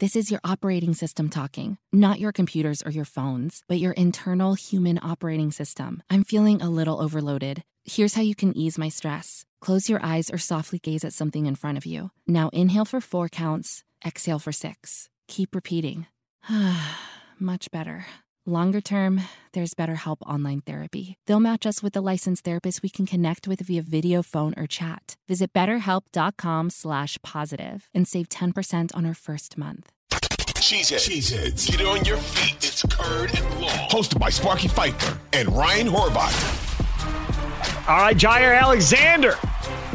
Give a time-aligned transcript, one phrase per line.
[0.00, 4.54] This is your operating system talking, not your computers or your phones, but your internal
[4.54, 6.02] human operating system.
[6.08, 7.62] I'm feeling a little overloaded.
[7.84, 9.44] Here's how you can ease my stress.
[9.60, 12.12] Close your eyes or softly gaze at something in front of you.
[12.26, 15.10] Now inhale for four counts, exhale for six.
[15.28, 16.06] Keep repeating.
[17.38, 18.06] Much better.
[18.46, 19.20] Longer term,
[19.52, 21.16] there's BetterHelp Online Therapy.
[21.26, 24.66] They'll match us with a licensed therapist we can connect with via video, phone, or
[24.66, 25.16] chat.
[25.28, 29.92] Visit betterhelp.com slash positive and save 10% on our first month.
[30.10, 31.10] Cheeseheads.
[31.10, 31.70] Cheeseheads.
[31.70, 32.56] Get on your feet.
[32.56, 33.88] It's Curd and Long.
[33.90, 37.88] Hosted by Sparky Fifer and Ryan Horvat.
[37.90, 39.32] All right, Jaire Alexander.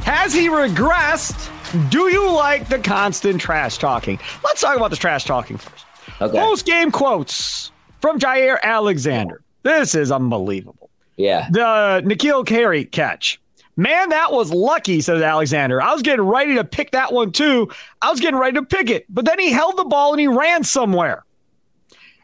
[0.03, 1.49] Has he regressed?
[1.89, 4.19] Do you like the constant trash talking?
[4.43, 5.85] Let's talk about the trash talking first.
[6.21, 6.37] Okay.
[6.37, 9.41] Post game quotes from Jaire Alexander.
[9.63, 10.89] This is unbelievable.
[11.17, 11.47] Yeah.
[11.51, 13.39] The N'Keal Harry catch.
[13.77, 15.81] Man, that was lucky, says Alexander.
[15.81, 17.69] I was getting ready to pick that one too.
[18.01, 20.27] I was getting ready to pick it, but then he held the ball and he
[20.27, 21.25] ran somewhere.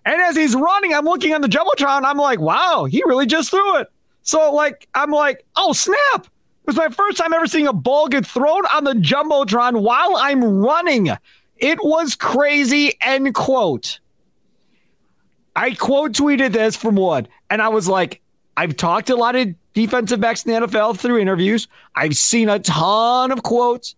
[0.06, 2.04] And as he's running, I'm looking on the Jumbotron.
[2.06, 3.88] I'm like, wow, he really just threw it.
[4.24, 6.26] So, like, I'm like, oh, snap.
[6.26, 10.16] It was my first time ever seeing a ball get thrown on the Jumbotron while
[10.16, 11.10] I'm running.
[11.58, 14.00] It was crazy, end quote.
[15.56, 18.22] I quote tweeted this from one, and I was like,
[18.58, 21.68] I've talked to a lot of defensive backs in the NFL through interviews.
[21.96, 23.96] I've seen a ton of quotes.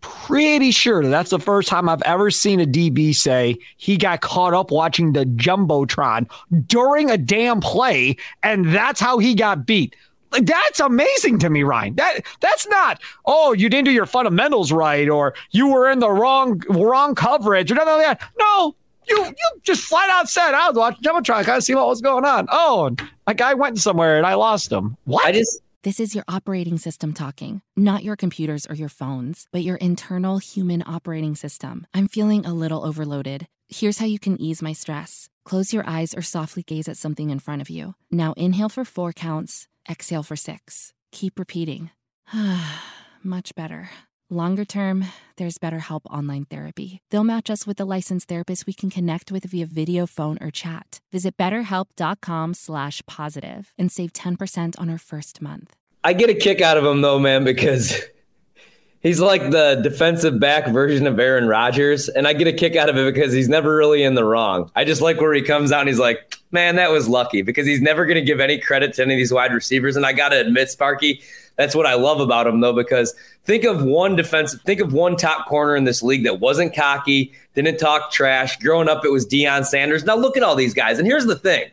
[0.00, 4.20] Pretty sure that that's the first time I've ever seen a DB say he got
[4.20, 6.30] caught up watching the Jumbotron
[6.66, 9.96] during a damn play, and that's how he got beat.
[10.32, 11.94] Like that's amazing to me, Ryan.
[11.94, 16.10] That that's not, oh, you didn't do your fundamentals right, or you were in the
[16.10, 18.30] wrong wrong coverage, or nothing like that.
[18.38, 18.76] No,
[19.08, 22.00] you you just flat out said I was watching Jumbotron, kind of see what was
[22.00, 22.46] going on.
[22.50, 22.94] Oh,
[23.26, 24.96] a guy went somewhere and I lost him.
[25.04, 25.26] What?
[25.26, 29.62] I just This is your operating system talking, not your computers or your phones, but
[29.62, 31.86] your internal human operating system.
[31.94, 33.46] I'm feeling a little overloaded.
[33.68, 35.28] Here's how you can ease my stress.
[35.44, 37.94] Close your eyes or softly gaze at something in front of you.
[38.10, 40.92] Now inhale for four counts, exhale for six.
[41.12, 41.90] Keep repeating.
[43.22, 43.90] Much better.
[44.28, 45.04] Longer term,
[45.36, 46.98] there's BetterHelp Online Therapy.
[47.12, 50.50] They'll match us with a licensed therapist we can connect with via video, phone, or
[50.50, 50.98] chat.
[51.12, 55.76] Visit betterhelp.com slash positive and save 10% on our first month.
[56.02, 58.02] I get a kick out of him though, man, because
[59.00, 62.88] he's like the defensive back version of Aaron Rodgers, and I get a kick out
[62.88, 64.72] of it because he's never really in the wrong.
[64.74, 67.64] I just like where he comes out and he's like, "Man, that was lucky," because
[67.64, 69.94] he's never going to give any credit to any of these wide receivers.
[69.94, 71.22] And I got to admit, Sparky,
[71.56, 75.16] that's what I love about him, though, because think of one defensive, think of one
[75.16, 78.56] top corner in this league that wasn't cocky, didn't talk trash.
[78.58, 80.04] Growing up, it was Deion Sanders.
[80.04, 81.64] Now look at all these guys, and here's the thing: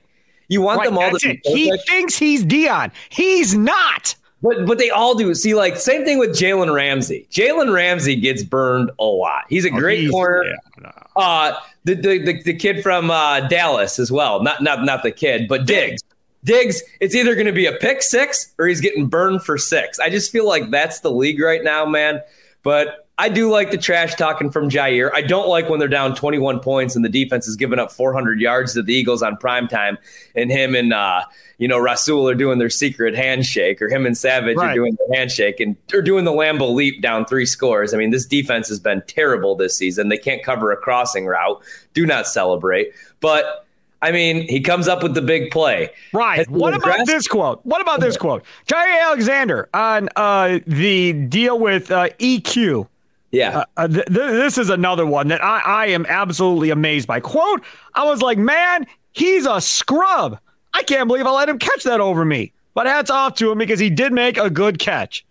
[0.47, 1.37] you want Right, them all to.
[1.43, 2.91] He thinks he's Deion.
[3.09, 4.15] He's not.
[4.41, 5.33] But but they all do.
[5.35, 7.25] See, like same thing with Jalen Ramsey.
[7.31, 9.45] Jalen Ramsey gets burned a lot.
[9.47, 10.43] He's a great he's- corner.
[10.81, 11.53] yeah, Uh
[11.85, 14.43] the, the the the kid from uh, Dallas as well.
[14.43, 16.01] Not not not the kid, but Diggs.
[16.43, 19.99] Diggs, it's either going to be a pick six or he's getting burned for six.
[19.99, 22.21] I just feel like that's the league right now, man.
[22.63, 25.11] But I do like the trash talking from Jaire.
[25.13, 28.41] I don't like when they're down 21 points and the defense is giving up 400
[28.41, 29.97] yards to the Eagles on prime time,
[30.33, 31.21] and him and uh,
[31.59, 34.71] you know Rasul are doing their secret handshake, or him and Savage Right.
[34.71, 37.93] are doing the handshake, and they're doing the Lambeau leap down three scores.
[37.93, 40.09] I mean, this defense has been terrible this season.
[40.09, 41.61] They can't cover a crossing route.
[41.93, 43.59] Do not celebrate, but.
[44.03, 45.89] I mean, he comes up with the big play.
[46.11, 46.37] Right.
[46.39, 47.05] Has What about regressed?
[47.05, 47.61] this quote?
[47.63, 48.43] What about this quote?
[48.67, 52.87] Jaire Alexander on uh, the deal with uh, EQ.
[53.31, 53.63] Yeah.
[53.77, 57.19] Uh, th- th- this is another one that I, I am absolutely amazed by.
[57.21, 57.63] Quote,
[57.95, 60.37] I was like, man, he's a scrub.
[60.73, 62.51] I can't believe I let him catch that over me.
[62.73, 65.25] But hats off to him because he did make a good catch.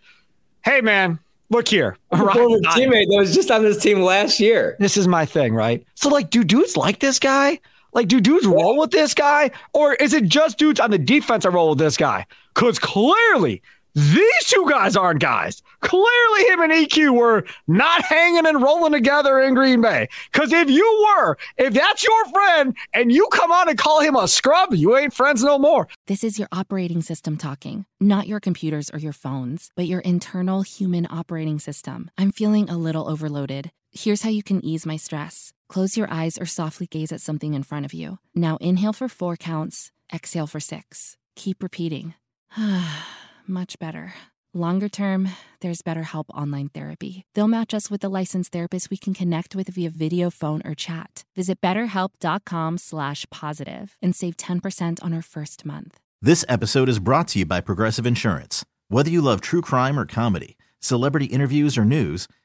[0.65, 1.19] Hey, man,
[1.51, 1.97] look here.
[2.13, 4.77] A former teammate that was just on this team last year.
[4.79, 5.85] This is my thing, right?
[5.95, 7.59] So, like, do dudes like this guy?
[7.93, 9.50] Like, do dudes roll with this guy?
[9.73, 12.27] Or is it just dudes on the defense that roll with this guy?
[12.55, 13.62] Because clearly,
[13.94, 15.62] these two guys aren't guys.
[15.81, 20.09] Clearly, him and EQ were not hanging and rolling together in Green Bay.
[20.33, 24.17] Because if you were, if that's your friend and you come on and call him
[24.17, 25.88] a scrub, you ain't friends no more.
[26.06, 30.62] This is your operating system talking, not your computers or your phones, but your internal
[30.62, 32.11] human operating system.
[32.17, 33.73] I'm feeling a little overloaded.
[33.94, 35.53] Here's how you can ease my stress.
[35.69, 38.19] Close your eyes or softly gaze at something in front of you.
[38.35, 41.19] Now inhale for four counts, exhale for six.
[41.37, 42.15] Keep repeating.
[43.47, 44.15] Much better.
[44.55, 45.29] Longer term,
[45.61, 47.25] there's BetterHelp Online Therapy.
[47.35, 50.75] They'll match us with a licensed therapist we can connect with via video, phone, or
[50.75, 51.25] chat.
[51.37, 55.99] Visit betterhelp.com slash positive and save 10% on our first month.
[56.23, 58.65] This episode is brought to you by Progressive Insurance.
[58.88, 62.29] Whether you love true crime or comedy, celebrity interviews or news,